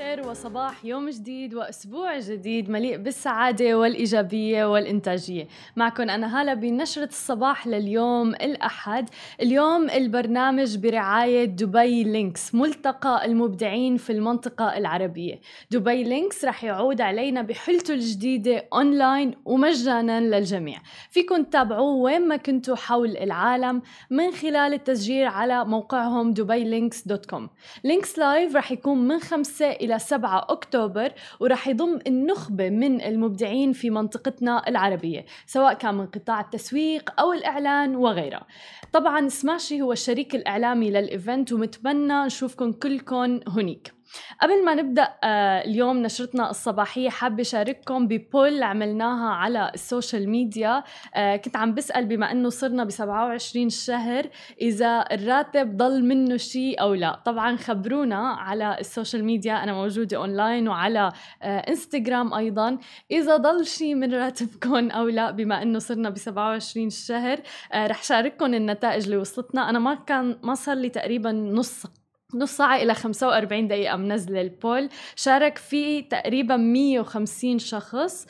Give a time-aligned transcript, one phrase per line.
[0.00, 5.48] الخير وصباح يوم جديد وأسبوع جديد مليء بالسعادة والإيجابية والإنتاجية.
[5.76, 9.10] معكم أنا هالة بنشرة الصباح لليوم الأحد.
[9.40, 15.40] اليوم البرنامج برعاية دبي لينكس ملتقى المبدعين في المنطقة العربية.
[15.70, 20.78] دبي لينكس رح يعود علينا بحلته الجديدة أونلاين ومجانا للجميع.
[21.10, 27.26] فيكم تتابعوه وين ما كنتوا حول العالم من خلال التسجيل على موقعهم دبي لينكس dot
[27.26, 27.48] com.
[27.84, 33.90] Lynx Live رح يكون من 5 إلى 7 أكتوبر ورح يضم النخبة من المبدعين في
[33.90, 38.46] منطقتنا العربية سواء كان من قطاع التسويق أو الإعلان وغيرها.
[38.92, 43.99] طبعا سماشي هو الشريك الإعلامي لل event ومتمنى نشوفكم كلكم هنيك.
[44.42, 50.28] قبل ما نبدأ آه، اليوم نشرتنا الصباحية حابه أشارككم ب poll عملناها على ال social
[50.30, 50.82] media.
[51.14, 54.26] آه، كنت عم بسأل بما إنه صرنا ب 27 شهر
[54.60, 57.20] إذا الراتب ضل منه شيء أو لا.
[57.24, 62.78] طبعا خبرونا على ال social media أنا موجودة أونلاين وعلى آه، إنستغرام أيضا.
[63.10, 67.40] إذا ضل شيء من راتبكم أو لا بما إنه صرنا ب 27 شهر
[67.74, 69.70] رح شارككم النتائج اللي وصلتنا.
[69.70, 71.99] أنا ما كان ما صار لي تقريبا نص
[72.34, 74.88] نص ساعة إلى 45 دقيقة منزلة ال poll.
[75.16, 78.26] شارك فيه تقريبا 150 شخص.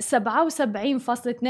[0.00, 1.44] 77.2%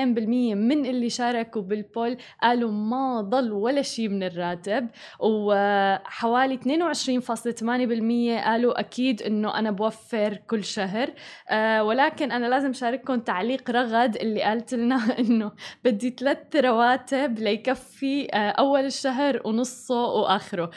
[0.54, 4.88] من اللي شاركوا بالبول قالوا ما ضل ولا شيء من الراتب.
[5.20, 11.10] وحوالي 22.8% قالوا أكيد إنه أنا بوفر كل شهر.
[11.50, 15.52] آه، ولكن أنا لازم شارككم تعليق رغد اللي قالت لنا إنه
[15.84, 20.70] بدي ثلاث رواتب ليكفي آه، أول الشهر ونصه وآخره.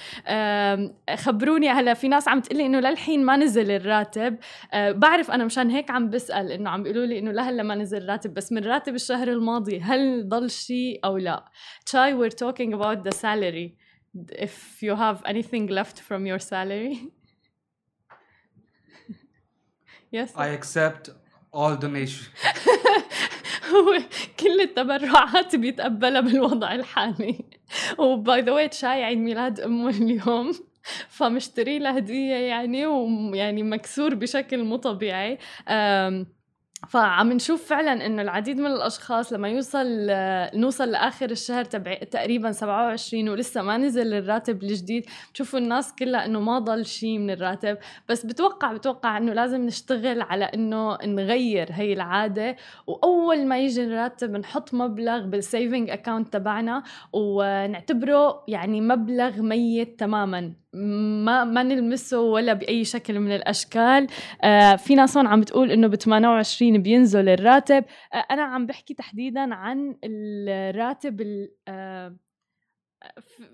[1.16, 1.70] خبروني.
[1.70, 4.38] هلا في ناس عم تقلي إنه للحين ما نزل الراتب.
[4.74, 7.98] أه بعرف أنا مشان هيك عم بسأل إنه عم بيقولوا لي إنه لهلا ما نزل
[7.98, 11.46] الراتب بس من راتب الشهر الماضي هل ضل شيء أو لا؟
[11.86, 13.78] تشاي we're talking about the salary.
[14.32, 17.00] If you have anything left from your salary.
[20.12, 21.10] Yes I accept
[21.54, 22.30] all donations.
[23.74, 23.98] هو
[24.40, 27.46] كل التبرعات بيتقبلها بالوضع الحالي.
[27.98, 30.52] و by the way تشاي عيد ميلاد أمه اليوم.
[31.10, 35.38] فمشتري له هدية يعني ويعني مكسور بشكل مو طبيعي.
[36.90, 39.88] فعم نشوف فعلا إنه العديد من الأشخاص لما يوصل
[40.54, 46.40] نوصل لآخر الشهر تبع تقريبا 27 ولسه ما نزل الراتب الجديد بتشوفوا الناس كلها إنه
[46.40, 47.78] ما ضل شيء من الراتب.
[48.10, 52.56] بس بتوقع بتوقع إنه لازم نشتغل على إنه نغير هي العادة.
[52.88, 56.84] وأول ما يجي الراتب نحط مبلغ بال saving account تبعنا
[57.14, 60.54] ونعتبره يعني مبلغ ميت تماما.
[60.74, 64.08] ما ما نلمسه ولا بأي شكل من الأشكال.
[64.44, 67.86] آه في ناس هون عم بتقول إنه ب 28 بينزل الراتب.
[68.14, 72.16] آه أنا عم بحكي تحديدا عن الراتب آه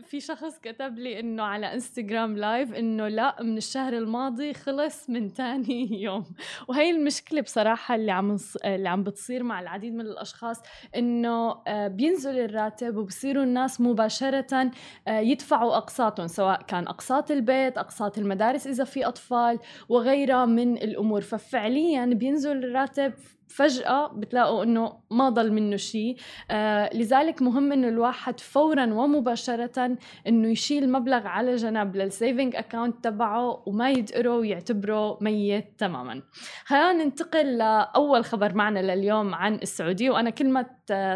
[0.06, 5.34] في شخص كتب لي إنه على إنستغرام لايف إنه لا من الشهر الماضي خلص من
[5.34, 6.26] تاني يوم.
[6.68, 10.62] وهي المشكلة بصراحة اللي عم اللي عم بتصير مع العديد من الأشخاص
[10.96, 14.72] إنه آه، بينزل الراتب وبصيروا الناس مباشرة
[15.08, 21.22] آه، يدفعوا أقساطهم سواء كان أقساط البيت أقساط المدارس إذا في أطفال وغيرها من الأمور.
[21.22, 23.14] ففعليا بينزل الراتب
[23.56, 26.16] فجأة بتلاقوا إنه ما ضل منه شيء
[26.52, 29.97] آه لذلك مهم إنه الواحد فورا ومباشرة
[30.28, 36.22] إنه يشيل مبلغ على جنب لل saving account تبعه وما يدقره ويعتبره ميت تماما.
[36.66, 40.66] خلينا ننتقل لأول خبر معنا لليوم عن السعودية وأنا كل ما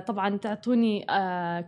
[0.07, 1.05] طبعا تعطوني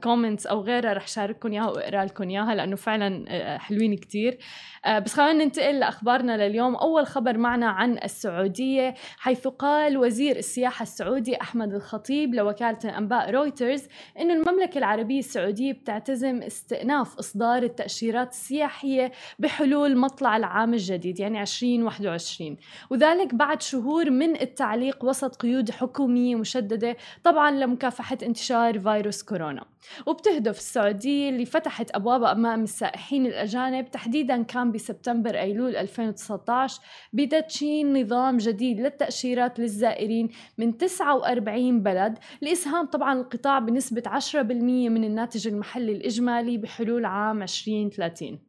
[0.04, 4.38] comments آه أو غيرها رح شارككم إياها وأقرأ لكم إياها لأنه فعلا آه، حلوين كتير.
[4.86, 6.76] آه، بس خلينا ننتقل لأخبارنا لليوم.
[6.76, 13.88] أول خبر معنا عن السعودية حيث قال وزير السياحة السعودي أحمد الخطيب لوكالة الأنباء رويترز
[14.20, 22.58] أن المملكة العربية السعودية بتعتزم استئناف إصدار التأشيرات السياحية بحلول مطلع العام الجديد يعني 2021
[22.90, 26.98] وذلك بعد شهور من التعليق وسط قيود حكومية مشددة.
[27.24, 27.52] طبعا
[27.90, 29.66] لمكافحة انتشار فيروس كورونا.
[30.06, 36.82] وبتهدف السعودية اللي فتحت أبوابها أمام السائحين الأجانب تحديدا كان بسبتمبر أيلول 2019
[37.14, 45.48] بتدشين نظام جديد للتأشيرات للزائرين من 49 بلد لإسهام طبعا القطاع بنسبة 10% من الناتج
[45.48, 48.49] المحلي الإجمالي بحلول عام 2030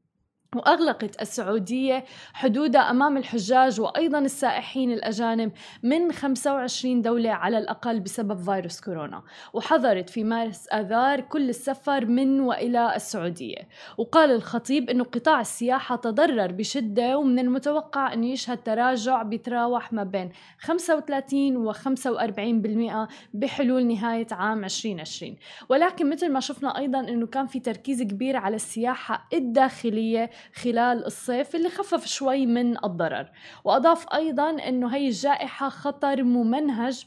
[0.56, 5.52] وأغلقت السعودية حدودها أمام الحجاج وأيضا السائحين الأجانب
[5.82, 12.40] من 25 دولة على الأقل بسبب فيروس كورونا وحظرت في مارس آذار كل السفر من
[12.40, 13.68] وإلى السعودية.
[13.98, 20.32] وقال الخطيب أنه قطاع السياحة تضرر بشدة ومن المتوقع أن يشهد تراجع بيتراوح ما بين
[20.58, 25.36] 35 و 45% بحلول نهاية عام 2020
[25.68, 31.56] ولكن مثل ما شفنا أيضا أنه كان في تركيز كبير على السياحة الداخلية خلال الصيف
[31.56, 33.30] اللي خفف شوي من الضرر.
[33.64, 37.06] وأضاف أيضا أنه هي الجائحة خطر ممنهج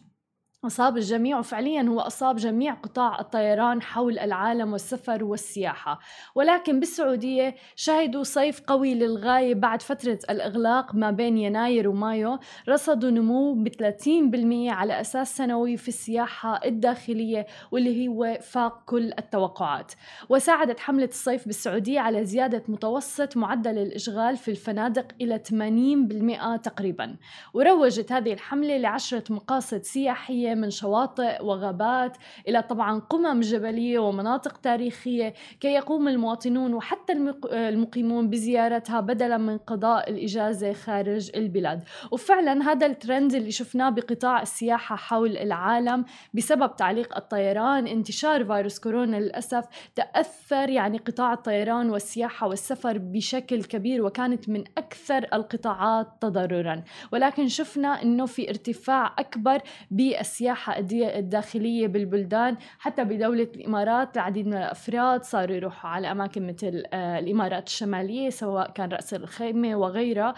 [0.65, 1.39] أصاب الجميع.
[1.39, 5.99] وفعليا هو أصاب جميع قطاع الطيران حول العالم والسفر والسياحة.
[6.35, 12.39] ولكن بالسعودية شهدوا صيف قوي للغاية بعد فترة الإغلاق ما بين يناير ومايو.
[12.69, 19.91] رصدوا نمو ب 30% على أساس سنوي في السياحة الداخلية واللي هو فاق كل التوقعات.
[20.29, 27.15] وساعدت حملة الصيف بالسعودية على زيادة متوسط معدل الإشغال في الفنادق إلى 80% تقريبا.
[27.53, 32.17] وروجت هذه الحملة لعشرة مقاصد سياحية من شواطئ وغابات
[32.47, 37.13] إلى طبعا قمم جبلية ومناطق تاريخية كي يقوم المواطنون وحتى
[37.51, 41.83] المقيمون بزيارتها بدلا من قضاء الإجازة خارج البلاد.
[42.11, 47.87] وفعلا هذا الترند اللي شفناه بقطاع السياحة حول العالم بسبب تعليق الطيران.
[47.87, 49.65] انتشار فيروس كورونا للأسف
[49.95, 56.83] تأثر يعني قطاع الطيران والسياحة والسفر بشكل كبير وكانت من أكثر القطاعات تضررا.
[57.11, 59.61] ولكن شفنا أنه في ارتفاع أكبر
[59.91, 60.79] بالسياحة السياحة
[61.19, 67.67] الداخلية بالبلدان حتى بدولة الإمارات العديد من الأفراد صاروا يروحوا على أماكن مثل آه، الإمارات
[67.67, 70.33] الشمالية سواء كان رأس الخيمة وغيرها.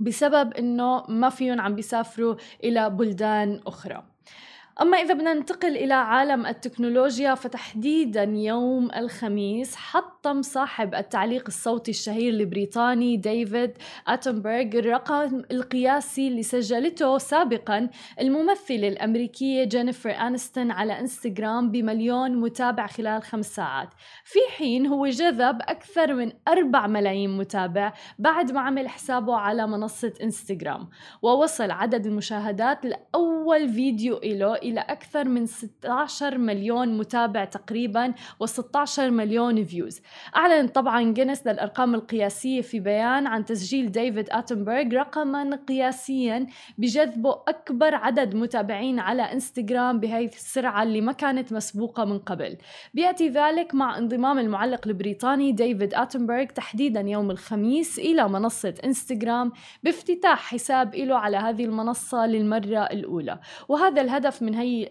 [0.00, 2.34] بسبب إنه ما فيهم عم بيسافروا
[2.64, 4.11] إلى بلدان أخرى.
[4.80, 12.32] أما إذا بدنا ننتقل إلى عالم التكنولوجيا فتحديدا يوم الخميس حطم صاحب التعليق الصوتي الشهير
[12.32, 13.72] البريطاني ديفيد
[14.08, 17.88] أتنبرغ الرقم القياسي اللي سجلته سابقا.
[18.20, 23.88] الممثلة الأمريكية جينيفر أنستون على إنستغرام بمليون متابع خلال خمس ساعات.
[24.24, 30.12] في حين هو جذب أكثر من أربع ملايين متابع بعد ما عمل حسابه على منصة
[30.22, 30.88] إنستغرام.
[31.22, 38.14] ووصل عدد المشاهدات لأول فيديو إله إلى أكثر من 16 مليون متابع تقريبا
[38.44, 40.00] و16 مليون views
[40.36, 46.46] أعلن طبعا جينيس للأرقام القياسية في بيان عن تسجيل ديفيد أتنبرغ رقما قياسيا
[46.78, 52.56] بجذبه أكبر عدد متابعين على انستغرام بهذه السرعة اللي ما كانت مسبوقة من قبل.
[52.94, 60.38] بيأتي ذلك مع انضمام المعلق البريطاني ديفيد أتنبرغ تحديدا يوم الخميس إلى منصة انستغرام بافتتاح
[60.38, 63.38] حساب له على هذه المنصة للمرة الأولى.
[63.68, 64.88] وهذا الهدف من من هي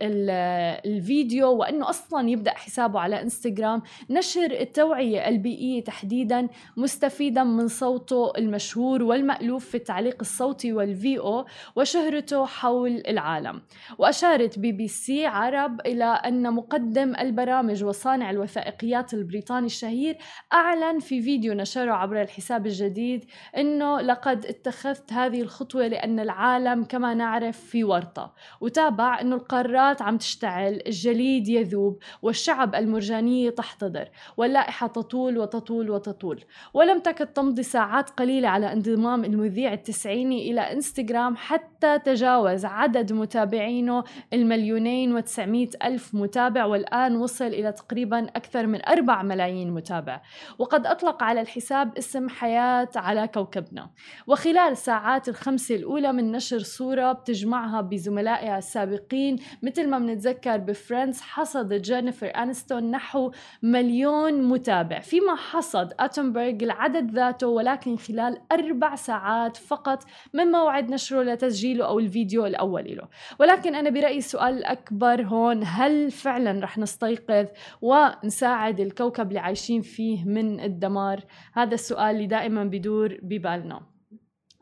[0.85, 3.81] الفيديو وإنه أصلا يبدأ حسابه على إنستغرام.
[4.09, 6.47] نشر التوعية البيئية تحديدا
[6.77, 13.61] مستفيدا من صوته المشهور والمألوف في التعليق الصوتي وال VO وشهرته حول العالم.
[13.97, 20.17] وأشارت بي بي سي عربي إلى أن مقدم البرامج وصانع الوثائقيات البريطاني الشهير
[20.53, 23.25] أعلن في فيديو نشره عبر الحساب الجديد
[23.57, 28.33] إنه لقد اتخذت هذه الخطوة لأن العالم كما نعرف في ورطة.
[28.61, 36.43] وتابع إنه القارات عم تشتعل الجليد يذوب والشعب المرجانية تحتضر واللائحة تطول وتطول وتطول.
[36.73, 44.03] ولم تكد تمضي ساعات قليلة على انضمام المذيع التسعيني إلى إنستغرام حتى تجاوز عدد متابعينه
[44.33, 50.21] المليونين وتسعمائة ألف متابع والآن وصل إلى تقريبا أكثر من أربع ملايين متابع.
[50.59, 53.89] وقد أطلق على الحساب اسم حياة على كوكبنا.
[54.27, 61.73] وخلال ساعات الخمسة الأولى من نشر صورة بتجمعها بزملائها السابقين مثل ما بنتذكر بفريندز حصد
[61.73, 63.31] جينيفر أنستون نحو
[63.63, 64.99] مليون متابع.
[64.99, 70.03] فيما حصد أتنبرغ العدد ذاته ولكن خلال أربع ساعات فقط
[70.33, 73.07] من موعد نشره لتسجيله أو الفيديو الأول له.
[73.39, 77.45] ولكن أنا برأيي السؤال الأكبر هون هل فعلا رح نستيقظ
[77.81, 81.23] ونساعد الكوكب اللي عايشين فيه من الدمار؟
[81.53, 83.90] هذا السؤال اللي دائما بدور ببالنا.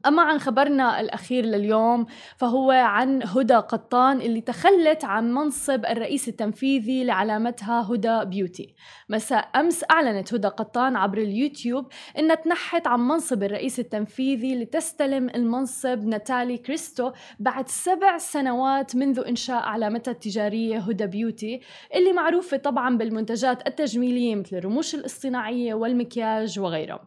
[0.06, 2.06] أما عن خبرنا الأخير لليوم
[2.38, 8.76] فهو عن هدى قطان اللي تخلت عن منصب الرئيس التنفيذي لعلامتها هدى بيوتي.
[9.10, 11.88] مساء أمس أعلنت هدى قطان عبر اليوتيوب
[12.20, 19.64] أنها تنحت عن منصب الرئيس التنفيذي لتستلم المنصب ناتالي كريستو بعد سبع سنوات منذ إنشاء
[19.64, 21.62] علامتها التجارية هدى بيوتي
[21.96, 27.00] اللي معروفة طبعا بالمنتجات التجميلية مثل الرموش الاصطناعية والمكياج وغيرها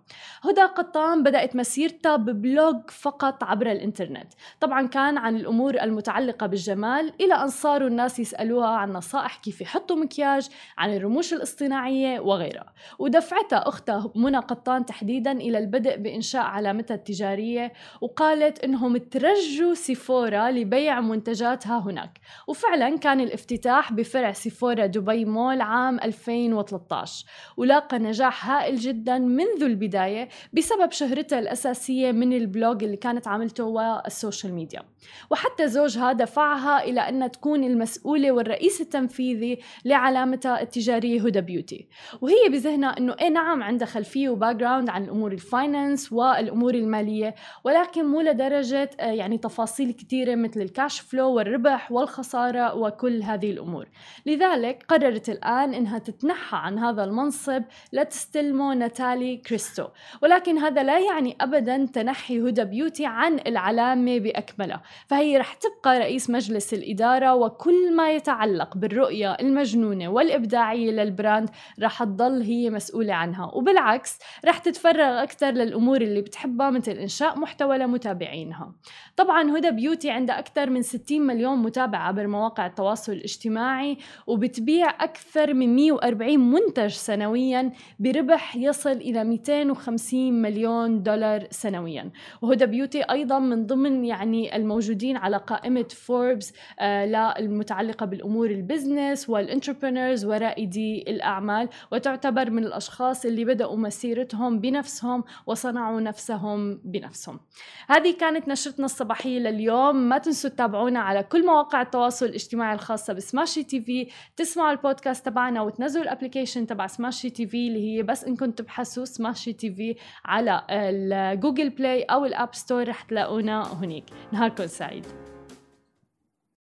[0.43, 4.33] هدى قطان بدأت مسيرتها ببلوج فقط عبر الإنترنت.
[4.61, 9.97] طبعا كان عن الأمور المتعلقة بالجمال إلى أن صاروا الناس يسألوها عن نصائح كيف يحطوا
[9.97, 10.49] مكياج
[10.79, 12.73] عن الرموش الاصطناعية وغيرها.
[12.99, 21.01] ودفعتها أختها منى قطان تحديدا إلى البدء بإنشاء علامتها التجارية وقالت إنهم ترجوا سيفورا لبيع
[21.01, 22.19] منتجاتها هناك.
[22.47, 30.29] وفعلا كان الافتتاح بفرع سيفورا دبي مول عام 2013 ولاقى نجاح هائل جدا منذ البداية
[30.53, 34.83] بسبب شهرتها الأساسية من ال blog ال blog اللي كانت عاملته وال social media.
[35.31, 41.89] وحتى زوجها دفعها إلى أن تكون المسؤولة والرئيس التنفيذي لعلامتها التجارية هدى بيوتي.
[42.21, 47.35] وهي بذهنها أنه إيه نعم عندها خلفية و background عن الأمور ال finance والأمور المالية
[47.65, 53.51] ولكن مو لدرجة آه، يعني تفاصيل كثيرة مثل ال cash flow والربح والخسارة وكل هذه
[53.51, 53.89] الأمور.
[54.27, 57.63] لذلك قررت الآن أنها تتنحى عن هذا المنصب
[57.93, 59.87] لتستلمه ناتالي كريستو.
[60.23, 64.83] ولكن هذا لا يعني أبدا تنحي هدى بيوتي عن العلامة بأكملها.
[65.07, 71.51] فهي رح تبقى رئيس مجلس الإدارة وكل ما يتعلق بالرؤية المجنونة والإبداعية لل brand
[71.81, 73.51] رح تضل هي مسؤولة عنها.
[73.55, 78.73] وبالعكس رح تتفرغ أكثر للأمور اللي بتحبها مثل إنشاء محتوى لمتابعينها.
[79.17, 85.55] طبعا هدى بيوتي عندها أكثر من 60 مليون متابع عبر مواقع التواصل الاجتماعي وبتبيع أكثر
[85.55, 92.11] من 140 منتج سنويا بربح يصل إلى 250 مليون دولار سنويا.
[92.43, 99.29] وهدى بيوتي أيضا من ضمن يعني الموجودين على قائمة فوربس آه للمتعلقة بالأمور ال business
[99.29, 107.41] وال entrepreneurs ورائدي الأعمال وتعتبر من الأشخاص اللي بدأوا مسيرتهم بنفسهم وصنعوا نفسهم بنفسهم.
[107.89, 109.97] هذه كانت نشرتنا الصباحية لليوم.
[109.97, 114.09] ما تنسوا تتابعونا على كل مواقع التواصل الاجتماعي الخاصة بسماشي تي في.
[114.37, 119.05] تسمعوا البودكاست تبعنا وتنزلوا ال application تبع سماشي تي في اللي هي بس إنكم تبحثوا
[119.05, 125.07] سماشي تي في على الجوجل بلاي أو الاب ستور رح تلاقونا هناك نهاركم سعيد.